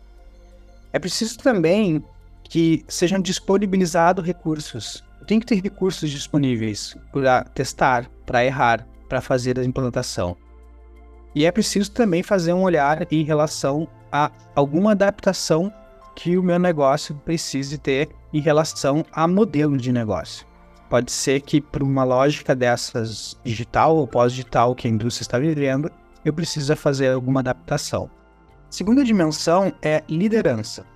É 0.92 0.98
preciso 0.98 1.38
também 1.38 2.04
que 2.42 2.84
sejam 2.88 3.20
disponibilizados 3.20 4.26
recursos. 4.26 5.04
Tenho 5.28 5.40
que 5.40 5.46
ter 5.46 5.62
recursos 5.62 6.10
disponíveis 6.10 6.96
para 7.12 7.44
testar, 7.44 8.10
para 8.26 8.44
errar, 8.44 8.84
para 9.08 9.20
fazer 9.20 9.60
a 9.60 9.64
implantação. 9.64 10.36
E 11.36 11.46
é 11.46 11.52
preciso 11.52 11.92
também 11.92 12.24
fazer 12.24 12.52
um 12.52 12.64
olhar 12.64 13.06
em 13.12 13.22
relação 13.22 13.86
a 14.10 14.28
alguma 14.56 14.90
adaptação 14.90 15.72
que 16.14 16.36
o 16.36 16.42
meu 16.42 16.58
negócio 16.58 17.14
precise 17.24 17.78
ter 17.78 18.10
em 18.32 18.40
relação 18.40 19.04
a 19.12 19.26
modelo 19.26 19.76
de 19.76 19.92
negócio. 19.92 20.46
Pode 20.88 21.10
ser 21.10 21.40
que, 21.40 21.60
por 21.60 21.82
uma 21.82 22.04
lógica 22.04 22.54
dessas 22.54 23.38
digital 23.42 23.96
ou 23.96 24.06
pós-digital 24.06 24.74
que 24.74 24.86
a 24.86 24.90
indústria 24.90 25.24
está 25.24 25.38
vivendo, 25.38 25.90
eu 26.24 26.32
precisa 26.32 26.76
fazer 26.76 27.12
alguma 27.12 27.40
adaptação. 27.40 28.10
Segunda 28.68 29.04
dimensão 29.04 29.72
é 29.82 30.02
liderança. 30.08 30.86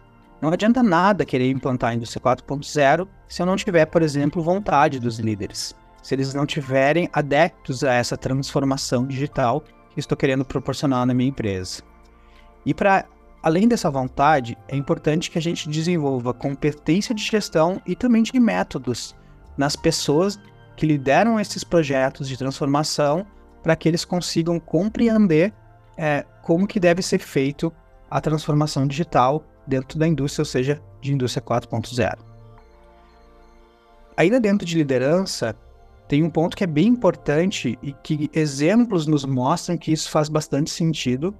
Não 0.40 0.50
adianta 0.50 0.82
nada 0.82 1.24
querer 1.24 1.50
implantar 1.50 1.90
a 1.90 1.94
indústria 1.94 2.22
4.0 2.22 3.08
se 3.26 3.40
eu 3.40 3.46
não 3.46 3.56
tiver, 3.56 3.86
por 3.86 4.02
exemplo, 4.02 4.42
vontade 4.42 5.00
dos 5.00 5.18
líderes. 5.18 5.74
Se 6.02 6.14
eles 6.14 6.34
não 6.34 6.46
tiverem 6.46 7.08
adeptos 7.12 7.82
a 7.82 7.94
essa 7.94 8.16
transformação 8.16 9.06
digital 9.06 9.62
que 9.90 9.98
estou 9.98 10.16
querendo 10.16 10.44
proporcionar 10.44 11.06
na 11.06 11.14
minha 11.14 11.30
empresa. 11.30 11.82
E 12.64 12.74
para 12.74 13.06
além 13.46 13.68
dessa 13.68 13.88
vontade, 13.88 14.58
é 14.66 14.74
importante 14.74 15.30
que 15.30 15.38
a 15.38 15.40
gente 15.40 15.68
desenvolva 15.68 16.34
competência 16.34 17.14
de 17.14 17.22
gestão 17.22 17.80
e 17.86 17.94
também 17.94 18.24
de 18.24 18.40
métodos 18.40 19.14
nas 19.56 19.76
pessoas 19.76 20.36
que 20.76 20.84
lideram 20.84 21.38
esses 21.38 21.62
projetos 21.62 22.26
de 22.26 22.36
transformação 22.36 23.24
para 23.62 23.76
que 23.76 23.88
eles 23.88 24.04
consigam 24.04 24.58
compreender 24.58 25.54
é, 25.96 26.26
como 26.42 26.66
que 26.66 26.80
deve 26.80 27.02
ser 27.02 27.20
feito 27.20 27.72
a 28.10 28.20
transformação 28.20 28.84
digital 28.84 29.44
dentro 29.64 29.96
da 29.96 30.08
indústria, 30.08 30.42
ou 30.42 30.46
seja, 30.46 30.82
de 31.00 31.12
indústria 31.12 31.40
4.0. 31.40 32.18
Ainda 34.16 34.40
dentro 34.40 34.66
de 34.66 34.76
liderança, 34.76 35.54
tem 36.08 36.24
um 36.24 36.30
ponto 36.30 36.56
que 36.56 36.64
é 36.64 36.66
bem 36.66 36.88
importante 36.88 37.78
e 37.80 37.92
que 37.92 38.28
exemplos 38.34 39.06
nos 39.06 39.24
mostram 39.24 39.78
que 39.78 39.92
isso 39.92 40.10
faz 40.10 40.28
bastante 40.28 40.68
sentido, 40.68 41.32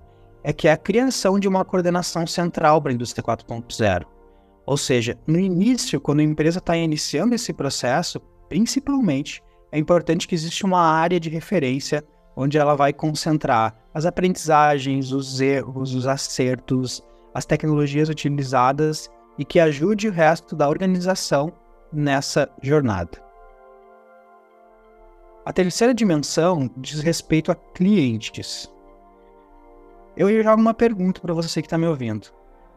é 0.47 0.53
que 0.53 0.69
é 0.69 0.73
a 0.73 0.77
criação 0.77 1.41
de 1.41 1.49
uma 1.49 1.65
coordenação 1.65 2.25
central 2.25 2.81
para 2.81 2.93
a 2.93 2.95
indústria 2.95 3.21
4.0. 3.21 4.07
Ou 4.65 4.77
seja, 4.77 5.19
no 5.27 5.41
início, 5.41 6.01
quando 6.01 6.21
a 6.21 6.23
empresa 6.23 6.61
está 6.61 6.77
iniciando 6.77 7.35
esse 7.35 7.53
processo, 7.53 8.21
principalmente, 8.49 9.43
é 9.73 9.79
importante 9.79 10.29
que 10.29 10.37
exista 10.37 10.65
uma 10.65 10.81
área 10.81 11.19
de 11.19 11.29
referência 11.29 12.05
onde 12.37 12.57
ela 12.57 12.77
vai 12.77 12.93
concentrar 12.93 13.77
as 13.93 14.07
aprendizagens, 14.07 15.11
os 15.11 15.41
erros, 15.41 15.93
os 15.97 16.07
acertos, 16.07 17.03
as 17.35 17.45
tecnologias 17.45 18.09
utilizadas 18.09 19.11
e 19.37 19.45
que 19.45 19.59
ajude 19.59 20.07
o 20.07 20.13
resto 20.13 20.55
da 20.55 20.69
organização 20.69 21.53
nessa 21.93 22.49
jornada. 22.63 23.21
A 25.45 25.53
terceira 25.53 25.93
dimensão 25.93 26.71
diz 26.77 27.01
respeito 27.01 27.51
a 27.51 27.57
clientes. 27.57 28.73
Eu 30.17 30.43
jogo 30.43 30.61
uma 30.61 30.75
pergunta 30.75 31.21
para 31.21 31.35
você 31.35 31.61
que 31.61 31.67
está 31.67 31.77
me 31.77 31.87
ouvindo. 31.87 32.29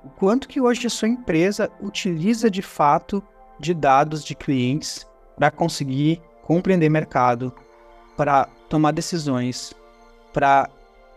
O 0.03 0.10
quanto 0.10 0.48
que 0.48 0.60
hoje 0.60 0.88
a 0.88 0.89
sua 0.89 1.08
empresa 1.08 1.69
utiliza 1.81 2.50
de 2.50 2.62
fato 2.62 3.24
de 3.60 3.74
dados 3.74 4.24
de 4.24 4.36
clientes 4.36 5.08
para 5.38 5.51
conseguir 5.51 6.22
compreender 6.43 6.89
mercado, 6.89 7.53
para 8.17 8.46
tomar 8.67 8.91
decisões, 8.91 9.74
para 10.34 10.69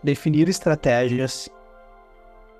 definir 0.03 0.47
estratégias. 0.47 1.49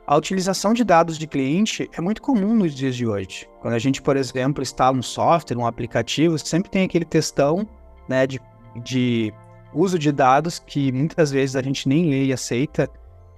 A 0.05 0.17
utilização 0.17 0.73
de 0.73 0.83
dados 0.83 1.17
de 1.17 1.27
cliente 1.27 1.89
é 1.93 2.01
muito 2.01 2.21
comum 2.21 2.55
nos 2.55 2.73
dias 2.73 2.95
de 2.95 3.07
hoje. 3.07 3.47
Quando 3.61 3.73
a 3.73 3.79
gente, 3.79 4.01
por 4.01 4.17
exemplo, 4.17 4.61
instala 4.61 4.97
um 4.97 5.01
software, 5.01 5.57
um 5.57 5.65
aplicativo, 5.65 6.37
sempre 6.37 6.69
tem 6.69 6.83
aquele 6.83 7.05
testão 7.05 7.67
né, 8.09 8.27
de 8.27 8.41
de 8.81 9.33
uso 9.73 9.97
de 9.97 10.11
dados 10.11 10.59
que 10.59 10.91
muitas 10.91 11.31
vezes 11.31 11.55
a 11.55 11.61
gente 11.61 11.87
nem 11.87 12.09
lê 12.09 12.25
e 12.25 12.33
aceita, 12.33 12.89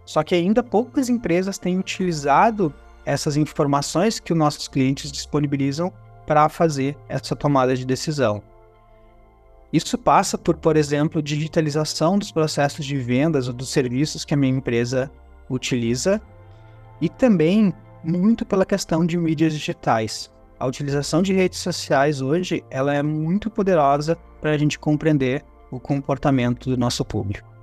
só 0.06 0.24
que 0.24 0.36
ainda 0.36 0.64
poucas 0.64 1.10
empresas 1.10 1.58
têm 1.58 1.80
utilizado 1.80 2.74
essas 3.06 3.38
informações 3.38 4.20
que 4.20 4.34
os 4.34 4.40
nossos 4.40 4.68
clientes 4.68 5.12
disponibilizam 5.12 5.92
para 6.26 6.50
fazer 6.50 6.98
essa 7.08 7.36
tomada 7.36 7.76
de 7.76 7.86
decisão. 7.86 8.42
Isso 9.72 9.98
passa 9.98 10.38
por, 10.38 10.56
por 10.56 10.78
exemplo, 10.78 11.22
digitalização 11.22 12.18
dos 12.18 12.32
processos 12.32 12.86
de 12.86 12.98
vendas 12.98 13.48
ou 13.48 13.54
dos 13.54 13.70
serviços 13.70 14.24
que 14.24 14.34
a 14.34 14.38
minha 14.38 14.56
empresa 14.56 15.12
utiliza 15.50 16.22
e 17.02 17.10
também 17.10 17.74
muito 18.04 18.46
pela 18.46 18.66
questão 18.66 19.06
de 19.06 19.18
mídias 19.18 19.54
digitais. 19.54 20.32
A 20.58 20.66
utilização 20.66 21.22
de 21.22 21.34
redes 21.34 21.60
sociais 21.60 22.22
hoje 22.22 22.64
ela 22.70 22.94
é 22.94 23.04
muito 23.04 23.50
poderosa 23.50 24.18
para 24.40 24.52
a 24.52 24.58
gente 24.58 24.80
compreender 24.80 25.44
o 25.70 25.80
comportamento 25.80 26.70
do 26.70 26.78
nosso 26.78 27.04
público. 27.04 27.55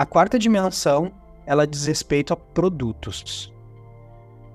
A 0.00 0.06
quarta 0.06 0.38
dimensão 0.38 1.12
ela 1.44 1.66
diz 1.66 1.84
respeito 1.84 2.32
a 2.32 2.36
produtos. 2.36 3.52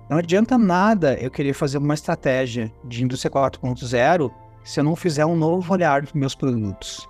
Não 0.09 0.17
adianta 0.17 0.57
nada 0.57 1.13
eu 1.21 1.29
querer 1.29 1.53
fazer 1.53 1.77
uma 1.77 1.93
estratégia 1.93 2.73
de 2.83 3.03
indústria 3.03 3.29
4.0 3.29 4.31
se 4.63 4.79
eu 4.79 4.83
não 4.83 4.95
fizer 4.95 5.23
um 5.23 5.35
novo 5.35 5.71
olhar 5.71 6.01
dos 6.01 6.13
meus 6.13 6.33
produtos. 6.33 7.07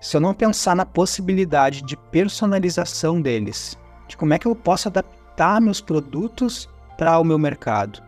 Se 0.00 0.16
eu 0.16 0.20
não 0.20 0.34
pensar 0.34 0.74
na 0.74 0.84
possibilidade 0.84 1.82
de 1.82 1.96
personalização 1.96 3.22
deles, 3.22 3.78
de 4.08 4.16
como 4.16 4.34
é 4.34 4.40
que 4.40 4.48
eu 4.48 4.56
posso 4.56 4.88
adaptar 4.88 5.60
meus 5.60 5.80
produtos 5.80 6.68
para 6.98 7.16
o 7.20 7.22
meu 7.22 7.38
mercado 7.38 8.02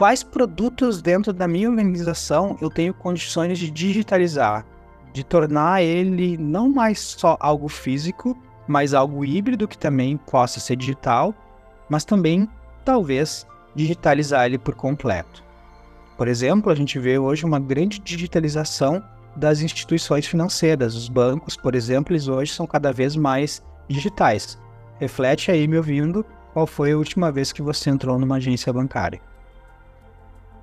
quais 0.00 0.22
produtos 0.22 1.02
dentro 1.02 1.30
da 1.30 1.46
minha 1.46 1.68
organização 1.68 2.56
eu 2.58 2.70
tenho 2.70 2.94
condições 2.94 3.58
de 3.58 3.70
digitalizar, 3.70 4.64
de 5.12 5.24
tornar 5.24 5.82
ele 5.82 6.36
não 6.36 6.68
mais 6.68 7.00
só 7.00 7.36
algo 7.40 7.68
físico, 7.68 8.36
mas 8.66 8.94
algo 8.94 9.24
híbrido 9.24 9.66
que 9.66 9.76
também 9.76 10.16
possa 10.16 10.60
ser 10.60 10.76
digital, 10.76 11.34
mas 11.88 12.04
também 12.04 12.48
talvez 12.84 13.46
digitalizar 13.74 14.46
ele 14.46 14.58
por 14.58 14.74
completo. 14.74 15.42
Por 16.16 16.28
exemplo, 16.28 16.70
a 16.70 16.74
gente 16.74 16.98
vê 16.98 17.18
hoje 17.18 17.44
uma 17.44 17.58
grande 17.58 17.98
digitalização 17.98 19.02
das 19.34 19.60
instituições 19.60 20.26
financeiras. 20.26 20.94
Os 20.94 21.08
bancos, 21.08 21.56
por 21.56 21.74
exemplo, 21.74 22.12
eles 22.12 22.28
hoje 22.28 22.52
são 22.52 22.66
cada 22.66 22.92
vez 22.92 23.16
mais 23.16 23.62
digitais. 23.88 24.58
Reflete 24.98 25.50
aí, 25.50 25.66
me 25.66 25.78
ouvindo, 25.78 26.24
qual 26.52 26.66
foi 26.66 26.92
a 26.92 26.98
última 26.98 27.32
vez 27.32 27.52
que 27.52 27.62
você 27.62 27.90
entrou 27.90 28.18
numa 28.18 28.36
agência 28.36 28.72
bancária. 28.72 29.20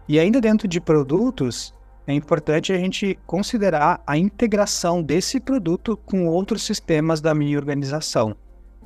E 0.08 0.20
ainda 0.20 0.39
dentro 0.39 0.68
de 0.68 0.80
produtos, 0.80 1.74
é 2.08 2.14
importante 2.14 2.72
a 2.72 2.78
gente 2.78 3.20
considerar 3.28 4.02
a 4.08 4.18
integração 4.18 5.04
desse 5.04 5.42
produto 5.42 5.98
com 5.98 6.26
outros 6.26 6.64
sistemas 6.64 7.20
da 7.20 7.36
minha 7.36 7.58
organização. 7.58 8.34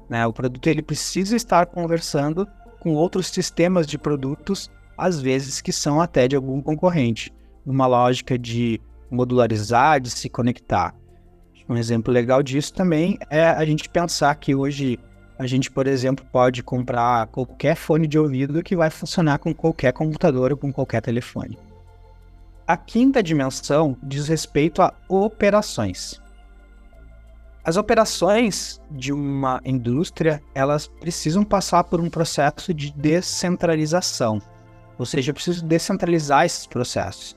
Né? 0.10 0.26
O 0.26 0.34
produto 0.34 0.66
ele 0.66 0.82
precisa 0.82 1.36
estar 1.36 1.68
conversando 1.68 2.48
com 2.80 2.96
outros 2.96 3.28
sistemas 3.28 3.86
de 3.86 4.00
produtos, 4.00 4.72
às 4.98 5.22
vezes 5.22 5.62
que 5.62 5.72
são 5.72 6.02
até 6.02 6.28
de 6.28 6.36
algum 6.36 6.60
concorrente, 6.64 7.32
numa 7.64 7.86
lógica 7.86 8.40
de 8.40 8.82
modularizar, 9.12 10.02
de 10.02 10.10
se 10.10 10.28
conectar. 10.28 10.96
Um 11.70 11.78
exemplo 11.78 12.12
legal 12.12 12.42
disso 12.42 12.74
também 12.74 13.20
é 13.30 13.46
a 13.46 13.64
gente 13.64 13.88
pensar 13.88 14.34
que 14.36 14.56
hoje 14.56 15.00
a 15.38 15.46
gente, 15.46 15.70
por 15.70 15.86
exemplo, 15.86 16.26
pode 16.32 16.64
comprar 16.64 17.28
qualquer 17.28 17.76
fone 17.76 18.08
de 18.08 18.18
ouvido 18.18 18.64
que 18.64 18.76
vai 18.76 18.90
funcionar 18.90 19.38
com 19.38 19.54
qualquer 19.54 19.94
computador 19.94 20.52
ou 20.52 20.58
com 20.58 20.74
qualquer 20.74 21.02
telefone. 21.02 21.58
A 22.72 22.78
quinta 22.78 23.22
dimensão 23.22 23.98
diz 24.02 24.30
respeito 24.30 24.82
a 24.82 24.94
operações. 25.10 26.22
As 27.66 27.76
operações 27.76 28.82
de 28.90 29.12
uma 29.12 29.60
indústria, 29.66 30.42
elas 30.56 30.88
precisam 30.88 31.44
passar 31.44 31.84
por 31.84 32.00
um 32.00 32.10
processo 32.10 32.74
de 32.74 32.94
descentralização. 32.94 34.42
Ou 34.98 35.06
seja, 35.06 35.32
eu 35.32 35.34
preciso 35.34 35.66
descentralizar 35.66 36.46
esses 36.46 36.66
processos. 36.66 37.36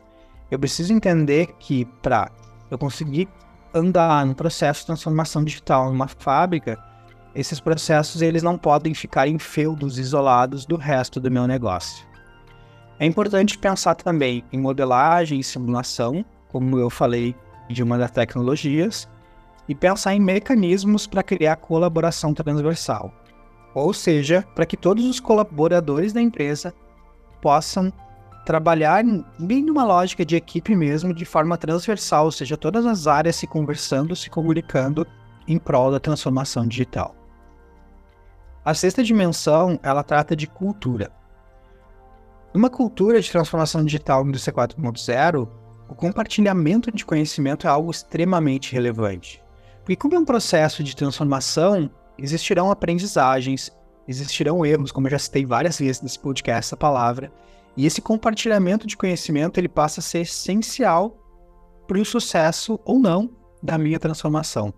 Eu 0.53 0.59
preciso 0.61 0.93
entender 0.93 1.49
que 1.59 1.85
para 2.01 2.31
eu 2.71 2.79
conseguir 2.79 3.29
andar 3.75 4.25
no 4.25 4.37
processo 4.37 4.83
de 4.83 4.87
transformação 4.87 5.43
digital 5.43 5.91
numa 5.91 6.07
fábrica, 6.07 6.79
esses 7.35 7.59
processos 7.59 8.23
eles 8.23 8.45
não 8.45 8.57
podem 8.57 8.95
ficar 8.95 9.27
em 9.27 9.41
feudos 9.41 9.99
isolados 9.99 10.65
do 10.65 10.77
resto 10.77 11.19
do 11.19 11.29
meu 11.29 11.49
negócio. 11.49 12.14
É 13.05 13.07
importante 13.07 13.59
pensar 13.59 13.95
também 13.97 14.43
em 14.51 14.59
modelagem 14.59 15.39
e 15.39 15.45
simulação, 15.45 16.25
como 16.49 16.79
eu 16.79 16.89
falei 16.89 17.37
de 17.69 17.83
uma 17.83 17.99
das 17.99 18.11
tecnologias, 18.11 19.07
e 19.69 19.75
pensar 19.75 20.15
em 20.15 20.21
mecanismos 20.21 21.07
para 21.07 21.23
criar 21.23 21.57
colaboração 21.57 22.33
transversal. 22.33 23.13
Ou 23.75 23.93
seja, 23.93 24.43
para 24.55 24.65
que 24.65 24.75
todos 24.75 25.05
os 25.05 25.21
colaboradores 25.21 26.15
da 26.15 26.23
empresa 26.23 26.73
possam 27.43 27.93
trabalhar 28.47 29.05
bem 29.39 29.63
numa 29.63 29.85
lógica 29.85 30.25
de 30.25 30.37
equipe 30.37 30.75
mesmo, 30.75 31.13
de 31.13 31.27
forma 31.27 31.59
transversal, 31.59 32.25
ou 32.25 32.33
seja, 32.33 32.57
todas 32.57 32.87
as 32.87 33.07
áreas 33.07 33.37
se 33.37 33.47
conversando, 33.47 34.17
se 34.17 34.31
comunicando 34.31 35.07
em 35.47 35.59
prol 35.59 35.91
da 35.91 36.01
transformação 36.01 36.67
digital. 36.67 37.15
A 38.65 38.73
sexta 38.73 39.05
dimensão, 39.05 39.79
ela 39.83 40.03
trata 40.03 40.35
de 40.35 40.47
cultura. 40.47 41.13
Numa 42.55 42.71
cultura 42.71 43.21
de 43.21 43.29
transformação 43.29 43.85
digital 43.85 44.25
indústria 44.25 44.55
4.0, 44.55 45.49
o 45.89 45.95
compartilhamento 45.97 46.93
de 46.93 47.05
conhecimento 47.05 47.67
é 47.67 47.71
algo 47.71 47.91
extremamente 47.91 48.73
relevante. 48.73 49.43
Porque 49.81 49.97
como 49.97 50.15
é 50.15 50.19
um 50.21 50.25
processo 50.25 50.85
de 50.85 50.95
transformação, 50.95 51.91
existirão 52.17 52.71
aprendizagens, 52.71 53.73
existirão 54.07 54.65
erros, 54.65 54.93
como 54.93 55.09
eu 55.09 55.11
já 55.11 55.19
citei 55.19 55.45
várias 55.45 55.81
vezes 55.81 56.01
nesse 56.01 56.17
podcast 56.21 56.69
essa 56.69 56.77
palavra, 56.77 57.33
e 57.77 57.87
esse 57.87 58.01
compartilhamento 58.01 58.87
de 58.87 58.97
conhecimento 58.97 59.59
ele 59.59 59.69
passa 59.69 59.99
a 59.99 60.03
ser 60.03 60.21
essencial 60.21 61.19
para 61.89 61.99
o 61.99 62.05
sucesso 62.05 62.79
ou 62.85 63.01
não 63.01 63.31
da 63.61 63.77
minha 63.77 63.99
transformação. 63.99 64.73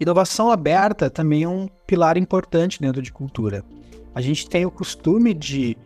Inovação 0.00 0.50
aberta 0.50 1.08
também 1.08 1.44
é 1.44 1.48
um 1.48 1.68
pilar 1.86 2.16
importante 2.16 2.80
dentro 2.80 3.00
de 3.00 3.12
cultura. 3.12 3.64
A 4.12 4.20
gente 4.20 4.48
tem 4.48 4.66
o 4.66 4.70
costume 4.70 5.32
de 5.32 5.76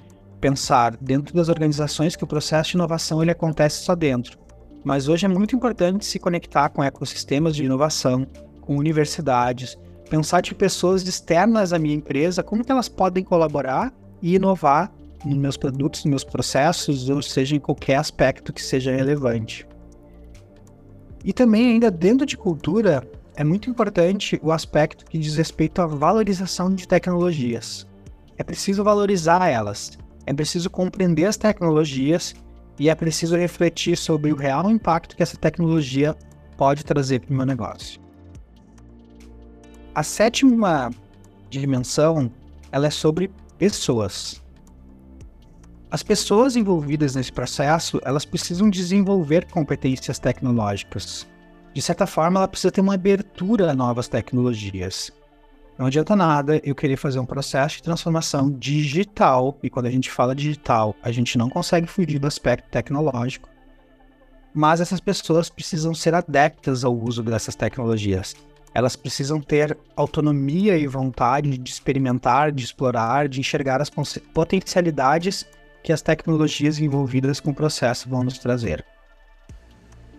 pensar 0.44 0.94
dentro 0.98 1.34
das 1.34 1.48
organizações 1.48 2.14
que 2.14 2.22
o 2.22 2.26
processo 2.26 2.72
de 2.72 2.76
inovação 2.76 3.22
ele 3.22 3.30
acontece 3.30 3.82
só 3.82 3.94
dentro. 3.94 4.38
Mas 4.84 5.08
hoje 5.08 5.24
é 5.24 5.28
muito 5.28 5.56
importante 5.56 6.04
se 6.04 6.18
conectar 6.18 6.68
com 6.68 6.84
ecossistemas 6.84 7.56
de 7.56 7.64
inovação, 7.64 8.26
com 8.60 8.76
universidades, 8.76 9.78
pensar 10.10 10.42
de 10.42 10.54
pessoas 10.54 11.02
externas 11.08 11.72
à 11.72 11.78
minha 11.78 11.94
empresa, 11.94 12.42
como 12.42 12.62
que 12.62 12.70
elas 12.70 12.90
podem 12.90 13.24
colaborar 13.24 13.90
e 14.20 14.34
inovar 14.34 14.92
nos 15.24 15.38
meus 15.38 15.56
produtos, 15.56 16.04
nos 16.04 16.10
meus 16.10 16.24
processos, 16.24 17.08
ou 17.08 17.22
seja, 17.22 17.56
em 17.56 17.58
qualquer 17.58 17.96
aspecto 17.96 18.52
que 18.52 18.62
seja 18.62 18.94
relevante. 18.94 19.66
E 21.24 21.32
também, 21.32 21.72
ainda 21.72 21.90
dentro 21.90 22.26
de 22.26 22.36
cultura, 22.36 23.02
é 23.34 23.42
muito 23.42 23.70
importante 23.70 24.38
o 24.42 24.52
aspecto 24.52 25.06
que 25.06 25.16
diz 25.16 25.36
respeito 25.36 25.80
à 25.80 25.86
valorização 25.86 26.74
de 26.74 26.86
tecnologias. 26.86 27.86
É 28.36 28.44
preciso 28.44 28.84
valorizar 28.84 29.48
elas, 29.48 29.96
é 30.26 30.32
preciso 30.32 30.70
compreender 30.70 31.26
as 31.26 31.36
tecnologias 31.36 32.34
e 32.78 32.88
é 32.88 32.94
preciso 32.94 33.36
refletir 33.36 33.96
sobre 33.96 34.32
o 34.32 34.36
real 34.36 34.70
impacto 34.70 35.16
que 35.16 35.22
essa 35.22 35.36
tecnologia 35.36 36.16
pode 36.56 36.84
trazer 36.84 37.20
para 37.20 37.32
o 37.32 37.36
meu 37.36 37.46
negócio. 37.46 38.00
A 39.94 40.02
sétima 40.02 40.90
dimensão 41.48 42.30
ela 42.72 42.86
é 42.86 42.90
sobre 42.90 43.30
pessoas. 43.58 44.42
As 45.90 46.02
pessoas 46.02 46.56
envolvidas 46.56 47.14
nesse 47.14 47.32
processo 47.32 48.00
elas 48.04 48.24
precisam 48.24 48.68
desenvolver 48.68 49.46
competências 49.46 50.18
tecnológicas. 50.18 51.26
De 51.72 51.82
certa 51.82 52.06
forma, 52.06 52.40
ela 52.40 52.48
precisa 52.48 52.70
ter 52.70 52.80
uma 52.80 52.94
abertura 52.94 53.70
a 53.70 53.74
novas 53.74 54.06
tecnologias. 54.08 55.12
Não 55.76 55.86
adianta 55.86 56.14
nada 56.14 56.60
eu 56.62 56.74
querer 56.74 56.96
fazer 56.96 57.18
um 57.18 57.26
processo 57.26 57.76
de 57.76 57.82
transformação 57.82 58.48
digital, 58.48 59.58
e 59.60 59.68
quando 59.68 59.86
a 59.86 59.90
gente 59.90 60.08
fala 60.08 60.34
digital, 60.34 60.94
a 61.02 61.10
gente 61.10 61.36
não 61.36 61.50
consegue 61.50 61.88
fugir 61.88 62.20
do 62.20 62.28
aspecto 62.28 62.68
tecnológico. 62.70 63.48
Mas 64.54 64.80
essas 64.80 65.00
pessoas 65.00 65.50
precisam 65.50 65.92
ser 65.92 66.14
adeptas 66.14 66.84
ao 66.84 66.96
uso 66.96 67.24
dessas 67.24 67.56
tecnologias. 67.56 68.36
Elas 68.72 68.94
precisam 68.94 69.40
ter 69.40 69.76
autonomia 69.96 70.78
e 70.78 70.86
vontade 70.86 71.58
de 71.58 71.70
experimentar, 71.70 72.52
de 72.52 72.64
explorar, 72.64 73.28
de 73.28 73.40
enxergar 73.40 73.82
as 73.82 73.90
potencialidades 74.32 75.44
que 75.82 75.92
as 75.92 76.02
tecnologias 76.02 76.78
envolvidas 76.78 77.40
com 77.40 77.50
o 77.50 77.54
processo 77.54 78.08
vão 78.08 78.22
nos 78.22 78.38
trazer. 78.38 78.84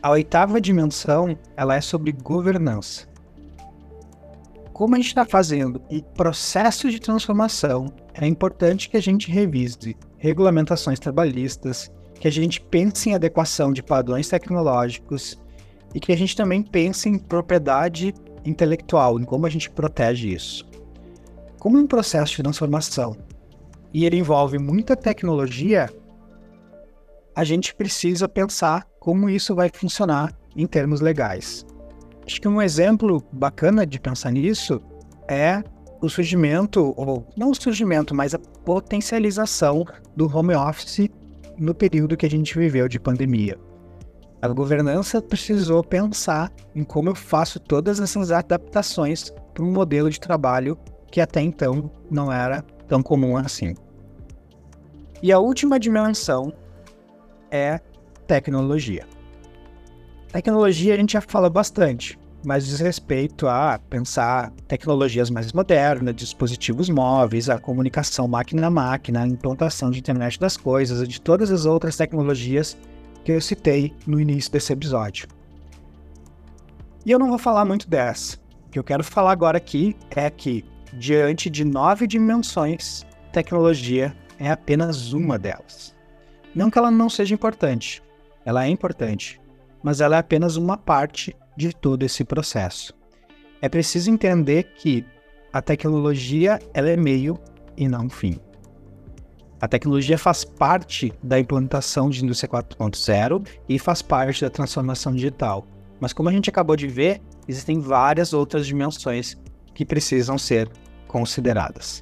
A 0.04 0.12
oitava 0.12 0.60
dimensão, 0.60 1.38
ela 1.56 1.76
é 1.76 1.82
sobre 1.82 2.12
governança 2.12 3.15
como 4.76 4.94
a 4.94 4.98
gente 4.98 5.08
está 5.08 5.24
fazendo 5.24 5.82
um 5.90 6.02
processo 6.02 6.92
de 6.92 7.00
transformação, 7.00 7.86
é 8.14 8.28
importante 8.28 8.90
que 8.90 8.98
a 8.98 9.02
gente 9.02 9.32
revise 9.32 9.96
regulamentações 10.18 11.00
trabalhistas, 11.00 11.90
que 12.20 12.28
a 12.28 12.32
gente 12.32 12.60
pense 12.60 13.10
em 13.10 13.16
adequação 13.16 13.72
de 13.72 13.82
padrões 13.82 14.28
tecnológicos 14.28 15.42
e 15.94 16.00
que 16.02 16.12
a 16.12 16.18
gente 16.18 16.36
também 16.36 16.62
pense 16.62 17.08
em 17.08 17.18
propriedade 17.18 18.14
intelectual, 18.44 19.18
em 19.18 19.24
como 19.24 19.46
a 19.46 19.50
gente 19.50 19.70
protege 19.70 20.34
isso. 20.34 20.70
Como 21.58 21.78
um 21.78 21.88
processo 21.88 22.36
de 22.36 22.44
transformação 22.44 23.16
e 23.94 24.04
ele 24.04 24.18
envolve 24.18 24.58
muita 24.58 24.94
tecnologia, 24.94 25.90
a 27.34 27.46
gente 27.46 27.74
precisa 27.74 28.28
pensar 28.28 28.86
como 29.00 29.30
isso 29.30 29.56
vai 29.56 29.70
funcionar 29.74 30.38
em 30.54 30.68
termos 30.68 31.00
legais. 31.00 31.66
Acho 32.26 32.42
que 32.42 32.48
um 32.48 32.62
exemplo 32.62 33.24
bacana 33.32 33.86
de 33.86 34.00
pensar 34.00 34.32
nisso 34.32 34.82
é 35.28 35.64
o 36.02 36.10
surgimento, 36.10 36.94
ou 36.98 37.26
não 37.38 37.52
o 37.52 37.56
surgimento, 37.56 38.16
mas 38.16 38.34
a 38.34 38.40
potencialização 38.40 39.86
do 40.16 40.26
home 40.36 40.56
office 40.56 41.10
no 41.58 41.74
período 41.74 42.18
que 42.18 42.26
a 42.26 42.30
gente 42.30 42.58
viveu 42.58 42.88
de 42.88 43.00
pandemia. 43.00 43.58
A 44.42 44.48
governança 44.48 45.22
precisou 45.22 45.84
pensar 45.84 46.52
em 46.76 46.84
como 46.84 47.10
eu 47.10 47.16
faço 47.16 47.60
todas 47.60 48.00
essas 48.00 48.32
adaptações 48.32 49.32
para 49.54 49.64
um 49.64 49.72
modelo 49.72 50.10
de 50.10 50.20
trabalho 50.20 50.78
que 51.12 51.22
até 51.22 51.42
então 51.42 51.90
não 52.12 52.32
era 52.32 52.62
tão 52.88 53.02
comum 53.02 53.38
assim. 53.38 53.74
E 55.22 55.32
a 55.32 55.40
última 55.40 55.80
dimensão 55.80 56.54
é 57.50 57.80
tecnologia. 58.28 59.08
Tecnologia 60.36 60.94
a 60.94 60.98
gente 60.98 61.14
já 61.14 61.22
fala 61.22 61.50
bastante, 61.50 62.20
mas 62.46 62.66
diz 62.66 62.82
respeito 62.82 63.48
a 63.48 63.80
pensar 63.90 64.52
tecnologias 64.68 65.30
mais 65.30 65.54
modernas, 65.54 66.14
dispositivos 66.14 66.90
móveis, 66.90 67.50
a 67.50 67.58
comunicação 67.58 68.28
máquina 68.28 68.68
a 68.68 68.70
máquina, 68.70 69.24
a 69.24 69.28
implantação 69.28 69.90
de 69.90 70.00
internet 70.00 70.38
das 70.38 70.58
coisas 70.58 71.08
de 71.08 71.22
todas 71.22 71.52
as 71.52 71.66
outras 71.66 71.96
tecnologias 71.96 72.78
que 73.24 73.32
eu 73.32 73.40
citei 73.40 73.94
no 74.06 74.20
início 74.20 74.52
desse 74.52 74.74
episódio. 74.74 75.26
E 77.06 77.12
eu 77.12 77.18
não 77.18 77.30
vou 77.30 77.38
falar 77.38 77.64
muito 77.64 77.90
dessa. 77.90 78.38
O 78.68 78.72
que 78.72 78.78
eu 78.78 78.84
quero 78.84 79.06
falar 79.06 79.32
agora 79.32 79.58
aqui 79.58 79.96
é 80.14 80.30
que, 80.30 80.66
diante 80.92 81.50
de 81.50 81.64
nove 81.64 82.06
dimensões, 82.06 83.06
tecnologia 83.32 84.14
é 84.38 84.52
apenas 84.52 85.14
uma 85.14 85.40
delas. 85.40 85.96
Não 86.54 86.70
que 86.70 86.78
ela 86.78 86.92
não 86.92 87.10
seja 87.10 87.34
importante, 87.34 88.04
ela 88.44 88.66
é 88.66 88.68
importante, 88.68 89.40
mas 89.86 90.02
ela 90.02 90.16
é 90.16 90.20
apenas 90.20 90.56
uma 90.56 90.76
parte 90.76 91.36
de 91.56 91.72
todo 91.72 92.02
esse 92.02 92.24
processo. 92.24 92.92
É 93.62 93.70
preciso 93.70 94.10
entender 94.10 94.64
que 94.76 95.06
a 95.54 95.62
tecnologia 95.62 96.60
ela 96.74 96.90
é 96.90 96.98
meio 96.98 97.40
e 97.78 97.88
não 97.88 98.10
fim. 98.10 98.40
A 99.62 99.68
tecnologia 99.68 100.18
faz 100.18 100.44
parte 100.44 101.14
da 101.22 101.40
implantação 101.40 102.10
de 102.10 102.24
indústria 102.24 102.50
4.0 102.50 103.48
e 103.70 103.78
faz 103.78 104.02
parte 104.02 104.42
da 104.42 104.50
transformação 104.50 105.14
digital. 105.14 105.68
Mas 106.00 106.14
como 106.14 106.30
a 106.30 106.32
gente 106.32 106.50
acabou 106.50 106.76
de 106.76 106.88
ver, 106.88 107.22
existem 107.48 107.80
várias 107.80 108.34
outras 108.34 108.66
dimensões 108.66 109.38
que 109.76 109.86
precisam 109.86 110.36
ser 110.36 110.68
consideradas. 111.08 112.02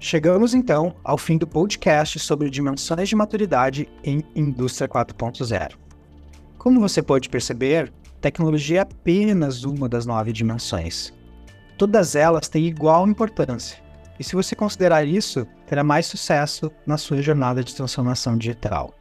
Chegamos 0.00 0.54
então 0.54 0.94
ao 1.02 1.18
fim 1.18 1.36
do 1.36 1.46
podcast 1.46 2.20
sobre 2.20 2.48
dimensões 2.48 3.08
de 3.08 3.16
maturidade 3.16 3.88
em 4.04 4.22
indústria 4.34 4.88
4.0. 4.88 5.72
Como 6.56 6.78
você 6.78 7.02
pode 7.02 7.28
perceber, 7.28 7.92
tecnologia 8.20 8.78
é 8.78 8.82
apenas 8.82 9.64
uma 9.64 9.88
das 9.88 10.06
nove 10.06 10.32
dimensões. 10.32 11.12
Todas 11.76 12.14
elas 12.14 12.48
têm 12.48 12.66
igual 12.66 13.08
importância. 13.08 13.82
E 14.20 14.24
se 14.24 14.36
você 14.36 14.54
considerar 14.54 15.04
isso, 15.04 15.44
terá 15.66 15.82
mais 15.82 16.06
sucesso 16.06 16.70
na 16.86 16.96
sua 16.96 17.20
jornada 17.20 17.64
de 17.64 17.74
transformação 17.74 18.38
digital. 18.38 18.94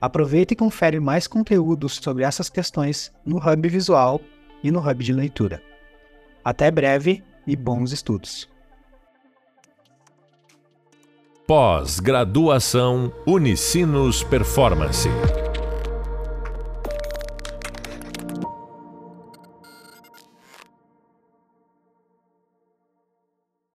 Aproveita 0.00 0.52
e 0.52 0.56
confere 0.56 1.00
mais 1.00 1.26
conteúdos 1.26 1.96
sobre 1.96 2.22
essas 2.22 2.48
questões 2.48 3.12
no 3.26 3.38
Hub 3.38 3.68
Visual 3.68 4.20
e 4.62 4.70
no 4.70 4.78
Hub 4.78 5.02
de 5.02 5.12
Leitura. 5.12 5.60
Até 6.44 6.70
breve 6.70 7.22
e 7.44 7.56
bons 7.56 7.90
estudos. 7.90 8.53
Pós-graduação 11.46 13.12
Unicinos 13.26 14.22
Performance. 14.22 15.10